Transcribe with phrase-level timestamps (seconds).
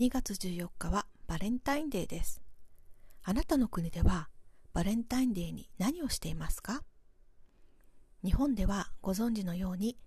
[0.00, 2.40] 2月14日はバレンタインデーです。
[3.22, 4.30] あなたの国では
[4.72, 6.82] バレンタインデーに何をしていますか？
[8.24, 9.98] 日本ではご存知のように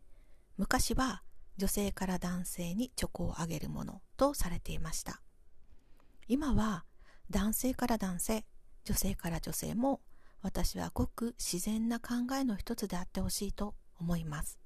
[0.58, 1.22] 昔は
[1.58, 5.22] 女性から男性にチョコをあげるものとされていました。
[6.28, 6.86] 今は
[7.30, 8.46] 男性から男性、
[8.86, 10.02] 女性から女性も
[10.42, 14.58] 私はごく自然な考えの一つであってほしいと思います。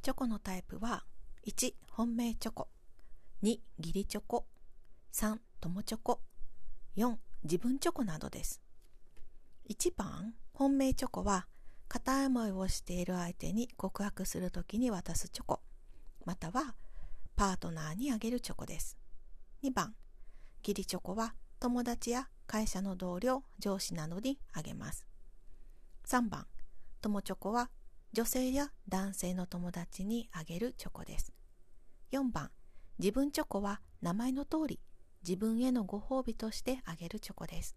[0.00, 1.04] チョコのタイプは
[1.46, 2.68] 1本命チョコ
[3.42, 4.46] 2義理チョコ
[5.12, 6.20] 3友チョコ
[6.96, 8.60] 4自分チョコなどです。
[9.68, 11.46] 1番本命チョコは
[11.88, 15.60] 片思いをしている相手に告白するときに渡すチョコ
[16.24, 16.74] または
[17.36, 18.96] パートナーにあげるチョコです。
[19.64, 19.94] 2番
[20.62, 25.06] 義理チョコは友達や会社の同僚上司などにあげます。
[26.06, 26.46] 3番
[27.00, 27.70] 友チョコは
[28.12, 31.32] 女性や男性の友達にあげるチョコです。
[32.12, 32.50] 4番、
[32.98, 34.80] 自分チョコは名前の通り
[35.26, 37.76] 自分へのご褒美としてあげるチョコです。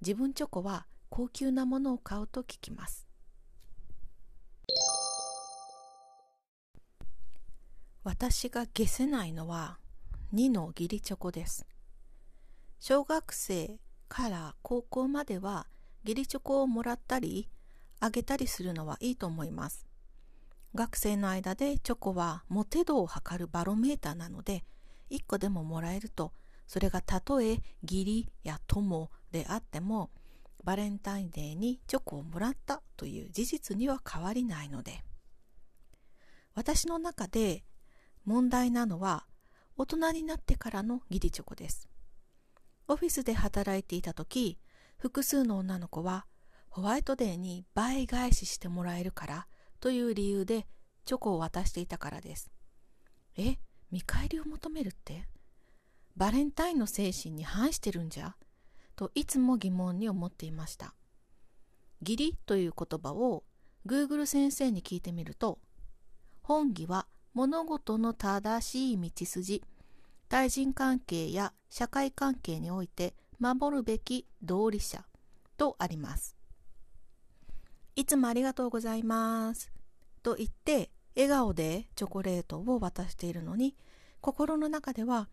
[0.00, 3.06] 自分チョコは高級なものを買うと聞きます。
[8.02, 9.78] 私が消せないのは
[10.32, 11.66] 2の義理チョコです。
[12.78, 13.78] 小学生
[14.08, 15.66] から高校までは
[16.02, 17.48] 義理チョコをもらったり
[18.00, 19.86] あげたりするのはいいと思います。
[20.74, 24.64] 学生の間でチョコはモテ度を測るバロメーターなので、
[25.10, 26.32] 1個でももらえると、
[26.66, 30.10] それがたとえ義理や友であっても、
[30.64, 35.02] バレンタインデーにチョコをもらったという事実には変わりないので。
[36.54, 37.64] 私の中で
[38.24, 39.26] 問題なのは、
[39.76, 41.88] 大人になってからの義理チョコです。
[42.88, 44.58] オフィスで働いていた時、
[44.96, 46.26] 複数の女の子は
[46.80, 49.46] ホワイトデーに倍返ししてもらえるから
[49.80, 50.66] という理由で
[51.04, 52.50] チョコを渡していたからです。
[53.36, 53.58] え、
[53.90, 55.28] 見返りを求めるって？
[56.16, 58.34] バレンタインの精神に反してるんじゃ？
[58.96, 60.94] といつも疑問に思っていました。
[62.00, 63.44] 義理という言葉を
[63.84, 65.58] Google 先生に聞いてみると、
[66.40, 69.62] 本義は物事の正しい道筋、
[70.30, 75.04] 対人関係や社会関係において守るべき道理者
[75.58, 76.39] とあります。
[77.96, 79.72] いつもありがとうございます。
[80.22, 83.76] と言って、笑顔でチョコレートを渡しているのに、
[84.20, 85.28] 心の中では、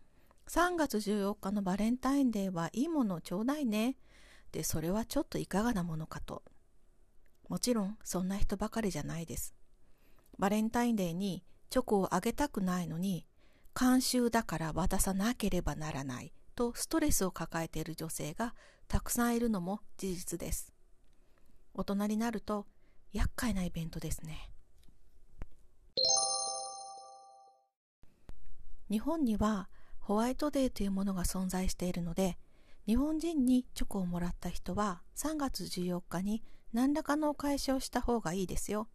[0.48, 3.96] 3月14日のバレンタインデーはいいものをちょうだいね。
[4.52, 6.42] で、それはちょっといかがなものかと。
[7.48, 9.54] もちろん、そんな人ばかりじゃないです。
[10.38, 13.26] バレンタインデーにチョコをあげたくないのに、
[13.74, 18.54] 慣習だから渡さなければならないとストレスを抱えている女性が
[18.88, 20.77] たくさんいるのも事実です。
[21.78, 22.66] 大人になると
[23.12, 24.50] 厄介なイベントですね。
[28.90, 29.68] 日本には
[30.00, 32.36] ホワイトデーというものが存在しているので
[32.86, 38.88] 日本人にチョコをもらった人は3月14日に何らかのお返しをした方がいいですよ。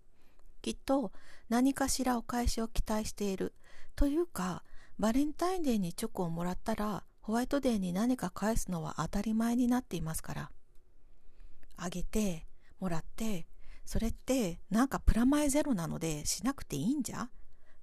[0.61, 1.13] きっと
[1.47, 3.53] 何かしらお返しを期待している。
[3.95, 4.61] というか
[4.99, 10.51] バレンタインデーにチョコをもらったらホワイトデーに何か返すのは当たり前になっていますから。
[11.77, 12.45] あげて
[12.83, 13.47] もらって、
[13.85, 17.29] それってなんかプラマイゼロなのでしなくていいんじゃ？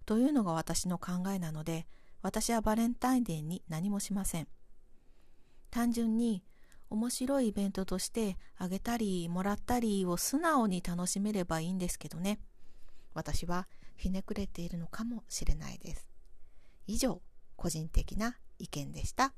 [0.04, 1.86] というのが私の考えなので、
[2.20, 4.48] 私はバレンタインデーに何もしません。
[5.70, 6.44] 単純に
[6.90, 12.38] 面白いイベントとしてあげたりもらったりを素直に楽しめればいいんですけどね。
[13.14, 16.08] 私はひねくれているのかもしれないです。
[16.86, 17.22] 以上、
[17.56, 19.32] 個人的な意見でした。